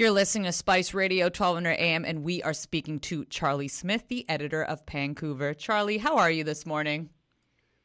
[0.00, 4.24] You're listening to Spice Radio 1200 AM, and we are speaking to Charlie Smith, the
[4.30, 5.52] editor of Pancouver.
[5.52, 7.10] Charlie, how are you this morning?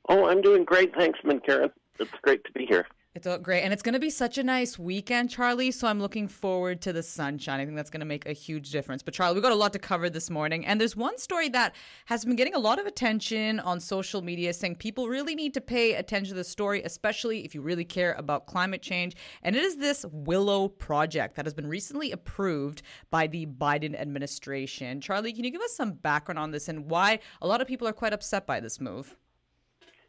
[0.08, 0.96] Oh, I'm doing great.
[0.96, 1.72] Thanks, Karen.
[2.00, 2.88] It's great to be here.
[3.16, 3.62] It's all great.
[3.62, 5.72] And it's going to be such a nice weekend, Charlie.
[5.72, 7.62] So I'm looking forward to the sunshine.
[7.62, 9.02] I think that's going to make a huge difference.
[9.02, 10.66] But, Charlie, we've got a lot to cover this morning.
[10.66, 11.76] And there's one story that
[12.08, 15.62] has been getting a lot of attention on social media saying people really need to
[15.62, 19.16] pay attention to the story, especially if you really care about climate change.
[19.44, 25.00] And it is this Willow project that has been recently approved by the Biden administration.
[25.00, 27.88] Charlie, can you give us some background on this and why a lot of people
[27.88, 29.16] are quite upset by this move?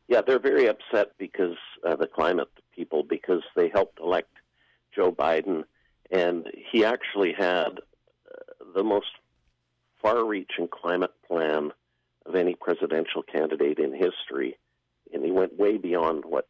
[0.08, 4.30] Yeah, they're very upset because uh, the climate people because they helped elect
[4.94, 5.64] Joe Biden,
[6.10, 9.10] and he actually had uh, the most
[10.02, 11.72] far-reaching climate plan
[12.26, 14.58] of any presidential candidate in history,
[15.12, 16.48] and he went way beyond what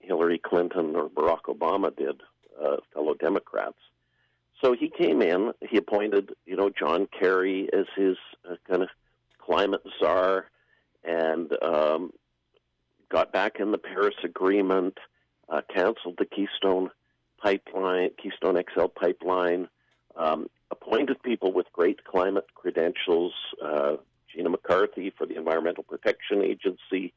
[0.00, 2.22] Hillary Clinton or Barack Obama did,
[2.62, 3.78] uh, fellow Democrats.
[4.62, 5.52] So he came in.
[5.68, 8.16] He appointed, you know, John Kerry as his
[8.48, 8.88] uh, kind of
[9.38, 10.46] climate czar,
[11.04, 12.12] and um,
[13.08, 14.98] got back in the Paris Agreement,
[15.48, 16.90] uh, canceled the Keystone
[17.38, 19.68] pipeline, Keystone XL pipeline,
[20.16, 23.32] um, appointed people with great climate credentials,
[23.64, 23.96] uh,
[24.34, 27.14] Gina McCarthy for the Environmental Protection Agency,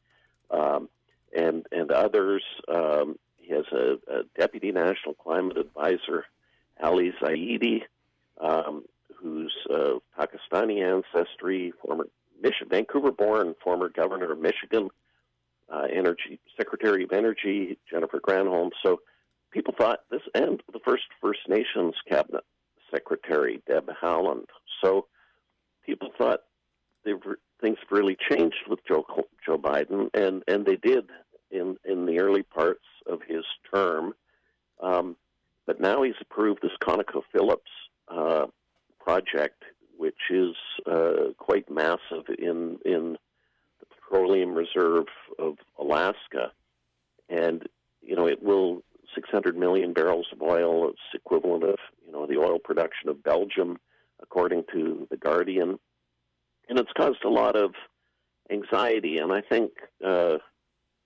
[0.49, 0.89] um,
[1.35, 2.43] and and others.
[2.67, 6.25] Um, he has a, a, deputy national climate advisor,
[6.81, 7.83] Ali Zaidi,
[8.39, 12.07] um, who's of Pakistani ancestry, former
[12.41, 14.89] Mich- Vancouver-born, former governor of Michigan
[15.71, 18.71] uh, Energy Secretary of Energy Jennifer Granholm.
[18.83, 19.01] So
[19.51, 22.43] people thought this, and the first First Nations cabinet
[22.91, 24.45] secretary Deb Haaland.
[24.83, 25.07] So
[25.85, 26.41] people thought
[27.05, 29.05] were, things really changed with Joe
[29.45, 31.09] Joe Biden, and and they did
[31.49, 34.13] in in the early parts of his term.
[34.81, 35.15] Um,
[35.67, 37.57] but now he's approved this ConocoPhillips
[38.07, 38.47] uh,
[38.99, 39.63] project,
[39.97, 40.55] which is
[40.85, 43.17] uh, quite massive in in
[44.11, 45.05] petroleum reserve
[45.39, 46.51] of Alaska,
[47.29, 47.67] and
[48.01, 48.83] you know it will
[49.15, 50.89] 600 million barrels of oil.
[50.89, 51.75] It's equivalent of
[52.05, 53.77] you know the oil production of Belgium,
[54.21, 55.79] according to the Guardian,
[56.69, 57.73] and it's caused a lot of
[58.51, 59.17] anxiety.
[59.17, 59.71] And I think
[60.05, 60.37] uh,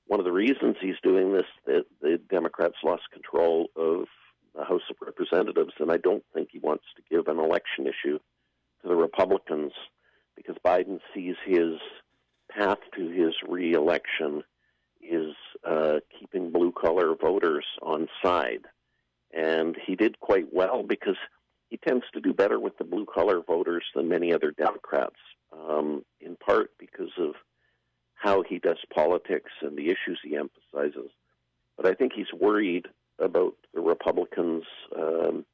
[0.07, 4.05] one of the reasons he's doing this, that the Democrats lost control of
[4.55, 8.19] the House of Representatives, and I don't think he wants to give an election issue
[8.81, 9.73] to the Republicans
[10.35, 11.79] because Biden sees his
[12.57, 14.43] path to his reelection
[15.01, 15.33] is
[15.67, 18.65] uh, keeping blue collar voters on side.
[19.33, 21.17] And he did quite well because
[21.69, 25.15] he tends to do better with the blue collar voters than many other Democrats,
[25.51, 27.33] um, in part because of
[28.13, 31.11] how he does politics and the issues he emphasizes.
[31.75, 32.87] But I think he's worried
[33.19, 34.63] about the Republicans
[34.97, 35.45] um,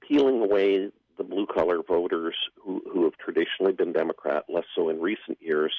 [0.00, 5.00] peeling away the blue collar voters who, who have traditionally been Democrat, less so in
[5.00, 5.72] recent years,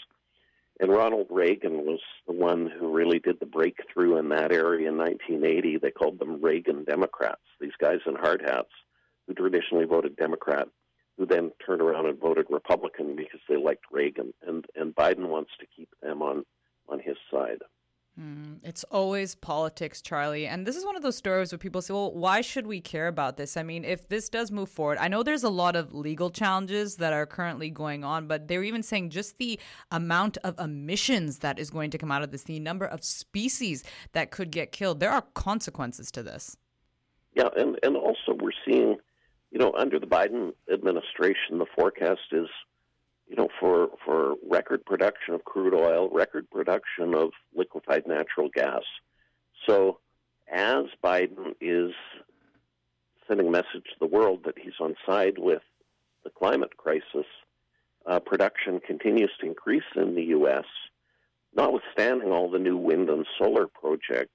[0.83, 4.97] and Ronald Reagan was the one who really did the breakthrough in that area in
[4.97, 5.77] 1980.
[5.77, 8.67] They called them Reagan Democrats, these guys in hard hats
[9.25, 10.67] who traditionally voted Democrat,
[11.17, 14.33] who then turned around and voted Republican because they liked Reagan.
[14.45, 16.43] And, and Biden wants to keep them on,
[16.89, 17.59] on his side.
[18.19, 20.45] Mm, it's always politics, Charlie.
[20.45, 23.07] And this is one of those stories where people say, well, why should we care
[23.07, 23.57] about this?
[23.57, 26.97] I mean, if this does move forward, I know there's a lot of legal challenges
[26.97, 29.59] that are currently going on, but they're even saying just the
[29.91, 33.83] amount of emissions that is going to come out of this, the number of species
[34.11, 36.55] that could get killed, there are consequences to this.
[37.35, 38.97] Yeah, and, and also we're seeing,
[39.49, 42.47] you know, under the Biden administration, the forecast is
[43.33, 48.83] you know, for for record production of crude oil, record production of liquefied natural gas.
[49.67, 49.97] So,
[50.53, 51.93] as Biden is
[53.27, 55.63] sending a message to the world that he's on side with
[56.23, 57.25] the climate crisis,
[58.05, 60.65] uh, production continues to increase in the U.S.,
[61.55, 64.29] notwithstanding all the new wind and solar projects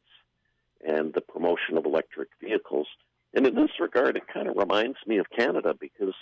[0.84, 2.88] and the promotion of electric vehicles.
[3.32, 6.14] And in this regard, it kind of reminds me of Canada because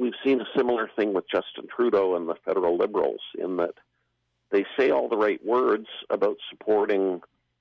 [0.00, 3.74] we've seen a similar thing with Justin Trudeau and the federal liberals in that
[4.50, 7.20] they say all the right words about supporting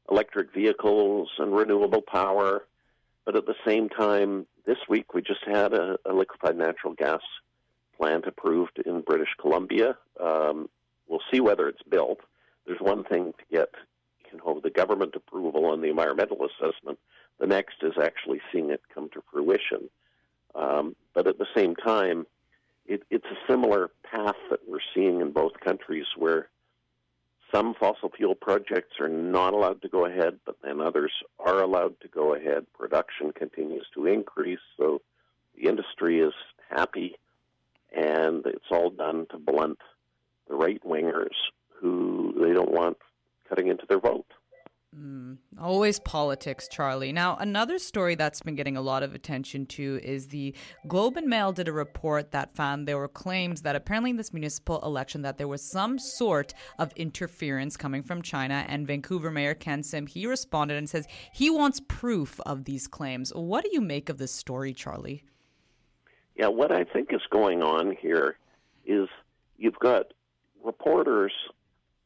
[0.09, 2.65] electric vehicles and renewable power,
[3.25, 7.21] but at the same time, this week we just had a, a liquefied natural gas
[7.97, 9.97] plant approved in British Columbia.
[10.19, 10.69] Um,
[11.07, 12.21] we'll see whether it's built.
[12.65, 13.69] There's one thing to get
[14.31, 16.99] you know the government approval and the environmental assessment.
[17.39, 19.89] The next is actually seeing it come to fruition.
[20.55, 22.25] Um, but at the same time,
[22.85, 26.47] it, it's a similar path that we're seeing in both countries where
[27.53, 31.99] some fossil fuel projects are not allowed to go ahead, but then others are allowed
[32.03, 32.67] to go ahead.
[32.73, 35.01] Production continues to increase, so
[35.57, 36.31] the industry is
[36.69, 37.17] happy,
[37.93, 39.79] and it's all done to blunt
[40.47, 41.35] the right wingers
[41.81, 42.95] who they don't want
[43.49, 44.31] cutting into their vote.
[44.97, 47.11] Mm, always politics, Charlie.
[47.11, 50.55] Now, another story that's been getting a lot of attention too is the
[50.87, 54.33] Globe and Mail did a report that found there were claims that apparently in this
[54.33, 58.65] municipal election that there was some sort of interference coming from China.
[58.67, 63.31] And Vancouver Mayor Ken Sim he responded and says he wants proof of these claims.
[63.35, 65.23] What do you make of this story, Charlie?
[66.35, 68.39] Yeah, what I think is going on here
[68.85, 69.07] is
[69.55, 70.13] you've got
[70.63, 71.33] reporters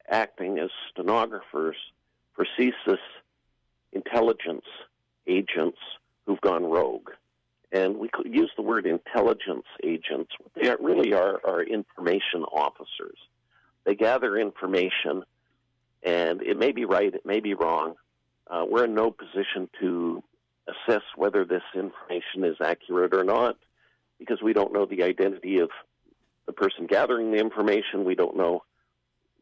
[0.09, 1.77] acting as stenographers
[2.37, 2.97] CSIS
[3.91, 4.65] intelligence
[5.27, 5.77] agents
[6.25, 7.09] who've gone rogue.
[7.71, 10.31] And we use the word intelligence agents.
[10.39, 13.17] What they are, really are are information officers.
[13.83, 15.23] They gather information,
[16.03, 17.95] and it may be right, it may be wrong.
[18.47, 20.23] Uh, we're in no position to
[20.67, 23.57] assess whether this information is accurate or not
[24.19, 25.69] because we don't know the identity of
[26.45, 28.05] the person gathering the information.
[28.05, 28.63] We don't know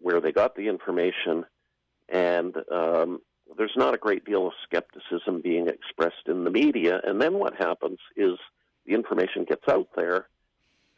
[0.02, 1.46] where they got the information.
[2.12, 3.22] And um,
[3.58, 7.00] there's not a great deal of skepticism being expressed in the media.
[7.04, 8.38] And then what happens is
[8.86, 10.28] the information gets out there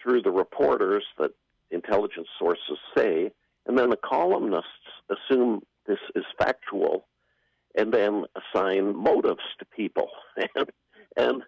[0.02, 1.32] through the reporters that
[1.72, 3.32] intelligence sources say,
[3.66, 4.68] and then the columnists
[5.10, 7.08] assume this is factual
[7.76, 10.10] and then assign motives to people.
[11.18, 11.44] and,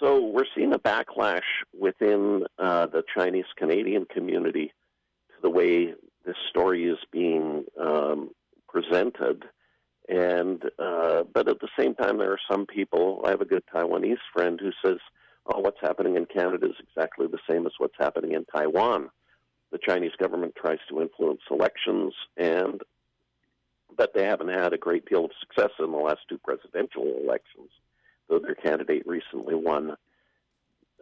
[0.00, 1.40] so we're seeing a backlash
[1.76, 4.72] within uh, the Chinese Canadian community
[5.30, 8.30] to the way this story is being um,
[8.68, 9.44] presented.
[10.08, 13.22] And uh, but at the same time, there are some people.
[13.26, 14.98] I have a good Taiwanese friend who says,
[15.46, 19.10] "Oh, what's happening in Canada is exactly the same as what's happening in Taiwan."
[19.70, 22.80] The Chinese government tries to influence elections, and
[23.94, 27.68] but they haven't had a great deal of success in the last two presidential elections.
[28.28, 29.96] Though their candidate recently won.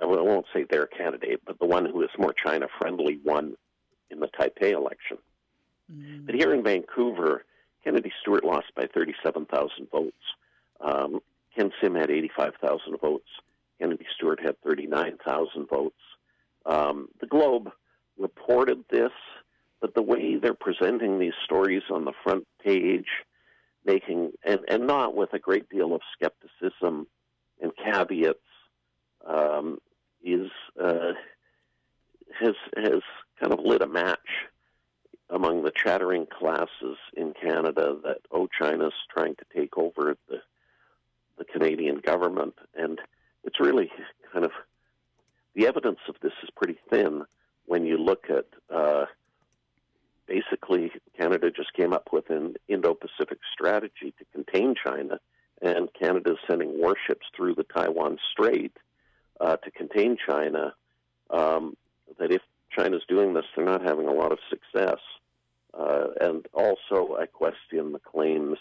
[0.02, 3.56] I won't say their candidate, but the one who is more China friendly won
[4.10, 5.16] in the Taipei election.
[5.90, 6.26] Mm.
[6.26, 7.44] But here in Vancouver,
[7.86, 10.12] Kennedy Stewart lost by 37,000 votes.
[10.80, 11.20] Um,
[11.56, 13.28] Ken Sim had 85,000 votes.
[13.78, 15.94] Kennedy Stewart had 39,000 votes.
[16.64, 17.70] Um, the Globe
[18.18, 19.12] reported this,
[19.80, 23.06] but the way they're presenting these stories on the front page,
[23.84, 27.06] making and, and not with a great deal of skepticism
[27.62, 28.40] and caveats,
[29.24, 29.78] um,
[30.24, 30.50] is
[30.82, 31.12] uh,
[32.40, 33.00] has has
[33.38, 34.18] kind of lit a match
[35.30, 40.40] among the chattering classes in Canada that oh China's trying to take over the
[41.38, 42.54] the Canadian government.
[42.74, 43.00] And
[43.44, 43.90] it's really
[44.32, 44.52] kind of
[45.54, 47.24] the evidence of this is pretty thin
[47.66, 49.06] when you look at uh,
[50.26, 55.18] basically Canada just came up with an Indo-Pacific strategy to contain China
[55.62, 58.76] and Canada is sending warships through the Taiwan Strait
[59.40, 60.74] uh, to contain China
[61.30, 61.76] um,
[62.18, 62.42] that if
[62.76, 64.98] China's doing this, they're not having a lot of success.
[65.72, 68.58] Uh, and also, I question the claims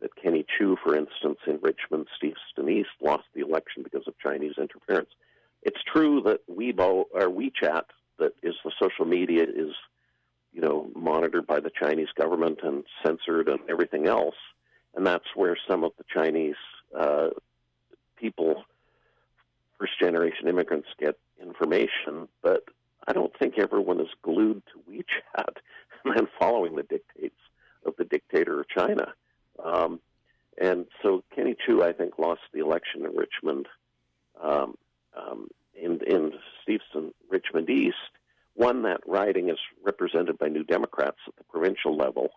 [0.00, 4.54] that Kenny Chiu, for instance, in Richmond, Steveston East, lost the election because of Chinese
[4.58, 5.10] interference.
[5.62, 7.84] It's true that Weibo or WeChat,
[8.18, 9.74] that is the social media, is
[10.52, 14.36] you know monitored by the Chinese government and censored and everything else,
[14.94, 16.56] and that's where some of the Chinese
[16.98, 17.28] uh,
[18.16, 18.64] people,
[19.78, 22.26] first generation immigrants, get information.
[22.42, 22.64] But
[23.06, 25.56] I don't think everyone is glued to WeChat
[26.16, 27.38] and following the dictates
[27.84, 29.14] of the dictator of China.
[29.62, 30.00] Um,
[30.60, 33.66] and so Kenny Chiu, I think, lost the election in Richmond,
[34.40, 34.76] um,
[35.16, 36.32] um, in, in
[37.30, 37.96] Richmond East.
[38.54, 42.30] One, that riding is represented by New Democrats at the provincial level.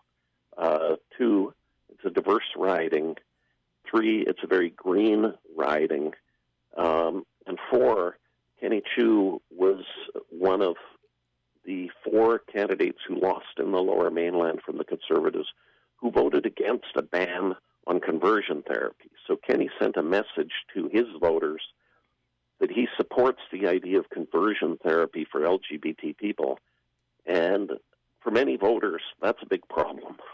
[0.56, 1.52] Uh, two,
[1.90, 3.16] it's a diverse riding.
[3.90, 6.12] Three, it's a very green riding.
[6.76, 8.16] Um, and four,
[8.60, 9.84] Kenny Chiu was
[10.44, 10.76] one of
[11.64, 15.48] the four candidates who lost in the lower mainland from the Conservatives
[15.96, 17.54] who voted against a ban
[17.86, 19.10] on conversion therapy.
[19.26, 21.62] So Kenny sent a message to his voters
[22.60, 26.58] that he supports the idea of conversion therapy for LGBT people.
[27.24, 27.70] And
[28.20, 30.16] for many voters, that's a big problem.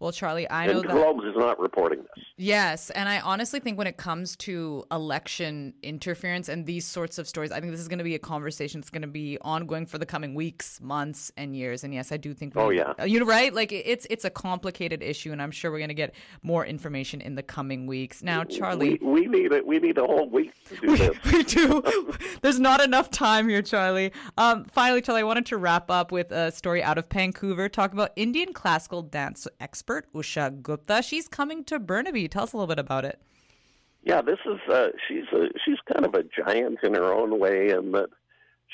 [0.00, 2.24] Well, Charlie, I know and Globes is not reporting this.
[2.36, 7.28] Yes, and I honestly think when it comes to election interference and these sorts of
[7.28, 9.86] stories, I think this is going to be a conversation that's going to be ongoing
[9.86, 11.84] for the coming weeks, months, and years.
[11.84, 12.54] And yes, I do think.
[12.56, 13.04] Oh yeah.
[13.04, 13.54] You know, right?
[13.54, 17.20] Like it's it's a complicated issue, and I'm sure we're going to get more information
[17.20, 18.22] in the coming weeks.
[18.22, 19.64] Now, Charlie, we, we need it.
[19.64, 21.16] We need a whole week to do we, this.
[21.32, 21.82] we do.
[22.42, 24.12] There's not enough time here, Charlie.
[24.36, 27.92] Um, finally, Charlie, I wanted to wrap up with a story out of Vancouver, talk
[27.92, 31.02] about Indian classical dance expert expert, Usha Gupta.
[31.02, 32.28] She's coming to Burnaby.
[32.28, 33.20] Tell us a little bit about it.
[34.02, 37.70] Yeah, this is uh, she's a she's kind of a giant in her own way,
[37.70, 38.08] in that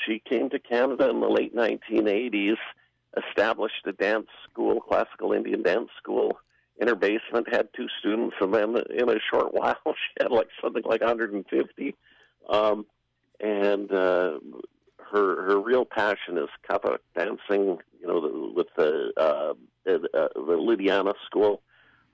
[0.05, 2.57] she came to Canada in the late 1980s,
[3.29, 6.37] established a dance school, classical Indian dance school
[6.79, 10.47] in her basement had two students, and then in a short while she had like
[10.61, 11.95] something like 150.
[12.49, 12.85] Um,
[13.39, 14.39] and uh,
[15.11, 17.79] her her real passion is Kathak dancing.
[18.01, 19.53] You know, the, with the uh,
[19.85, 21.61] the, uh, the Lydiana School.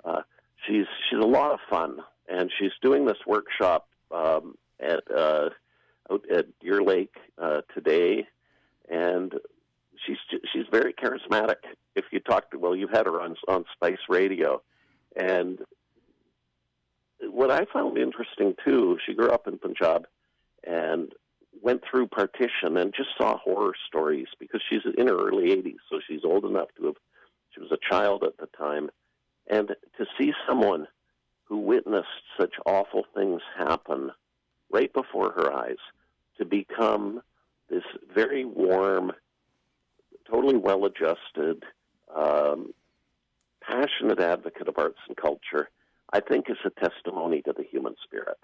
[0.04, 0.22] Uh,
[0.66, 5.50] she's she's a lot of fun, and she's doing this workshop um, at uh,
[6.12, 8.28] out at Deer Lake uh, today,
[8.90, 9.34] and
[10.06, 10.18] she's
[10.54, 11.58] she's very charismatic.
[11.96, 14.62] If you talk to well, you've had her on on Spice Radio,
[15.16, 15.60] and
[17.22, 20.08] what I found interesting too, she grew up in Punjab,
[20.66, 21.12] and
[21.62, 26.00] went through partition and just saw horror stories because she's in her early 80s, so
[26.08, 26.96] she's old enough to have.
[27.52, 28.90] She was a child at the time,
[29.48, 30.88] and to see someone
[31.46, 32.08] who witnessed
[32.40, 34.12] such awful things happen
[34.70, 35.78] right before her eyes
[36.38, 37.22] to become
[37.70, 37.84] this
[38.14, 39.12] very warm,
[40.30, 41.64] totally well adjusted,
[42.16, 42.74] um,
[43.62, 45.70] passionate advocate of arts and culture,
[46.14, 48.38] I think is a testimony to the human spirit.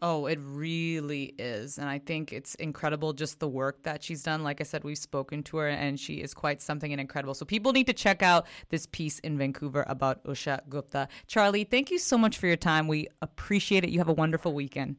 [0.00, 1.78] Oh, it really is.
[1.78, 4.44] And I think it's incredible just the work that she's done.
[4.44, 7.34] Like I said, we've spoken to her and she is quite something and incredible.
[7.34, 11.08] So people need to check out this piece in Pancouver about Usha Gupta.
[11.26, 12.86] Charlie, thank you so much for your time.
[12.86, 13.90] We appreciate it.
[13.90, 14.96] You have a wonderful weekend.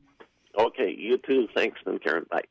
[0.60, 1.48] Okay, you too.
[1.56, 2.26] Thanks, and Karen.
[2.30, 2.44] Bye.